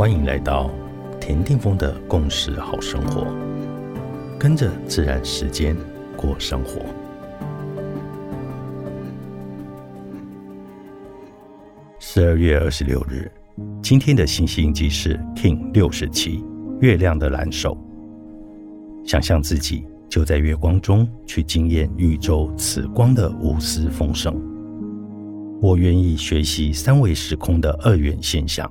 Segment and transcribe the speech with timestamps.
[0.00, 0.70] 欢迎来到
[1.20, 3.26] 田定峰的共识好生活，
[4.38, 5.76] 跟着自然时间
[6.16, 6.80] 过生活。
[11.98, 13.30] 十二月二十六日，
[13.82, 16.42] 今天的星星记是 King 六十七，
[16.80, 17.76] 月亮的蓝手。
[19.04, 24.34] 想象自己就在月光中去惊艳宇宙此光的无私丰盛。
[25.60, 28.66] 我愿意学习三维时空的二元现象。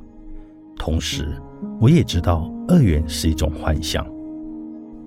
[0.80, 1.36] 同时，
[1.80, 4.04] 我也知道二元是一种幻象。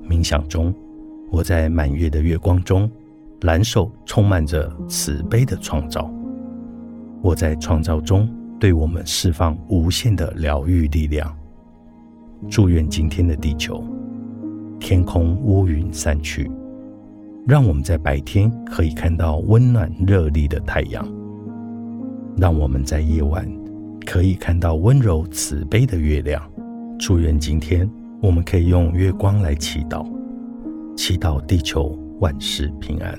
[0.06, 0.72] 冥想中，
[1.30, 2.88] 我在满月的月光中，
[3.40, 6.12] 蓝手充满着慈悲的创造。
[7.22, 8.28] 我在创造中，
[8.60, 11.34] 对我们释放无限的疗愈力量。
[12.50, 13.82] 祝愿今天的地球，
[14.78, 16.50] 天空乌云散去，
[17.46, 21.08] 让我们在白天可以看到温暖热力的太阳。
[22.36, 23.61] 让我们在夜晚。
[24.12, 26.46] 可以看到温柔慈悲的月亮。
[26.98, 30.06] 祝愿今天我们可以用月光来祈祷，
[30.94, 33.18] 祈祷地球万事平安，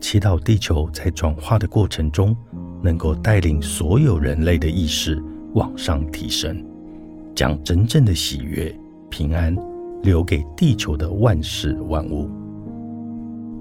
[0.00, 2.36] 祈祷地球在转化的过程中
[2.82, 5.22] 能够带领所有人类的意识
[5.54, 6.60] 往上提升，
[7.32, 8.76] 将真正的喜悦、
[9.08, 9.56] 平安
[10.02, 12.28] 留给地球的万事万物。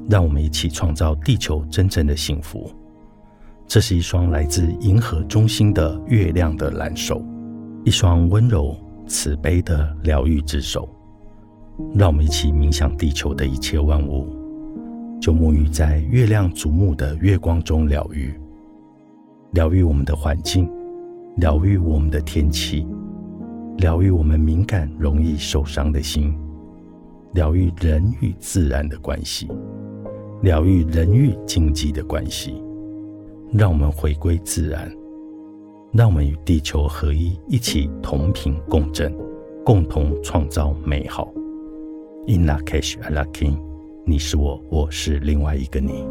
[0.10, 2.68] 让我们一起创造地球真正的幸福。
[3.68, 7.22] 这是一双来自银河中心的月亮的蓝手，
[7.84, 8.76] 一双温柔
[9.08, 10.88] 慈悲的疗愈之手。
[11.94, 14.34] 让我们一起冥想地球的一切万物，
[15.20, 18.34] 就沐浴在月亮瞩目的月光中疗愈，
[19.52, 20.70] 疗愈我们的环境，
[21.36, 22.88] 疗愈我们的天气，
[23.80, 26.34] 疗愈我们敏感容易受伤的心，
[27.34, 29.50] 疗愈人与自然的关系，
[30.44, 32.64] 疗愈人与经济的关系。
[33.54, 34.92] 让我们回归自然，
[35.94, 39.16] 让我们与地球合一，一起同频共振，
[39.64, 41.32] 共同创造美好。
[42.28, 43.58] In la cash, alakin，
[44.04, 46.06] 你是我，我是另外一个你。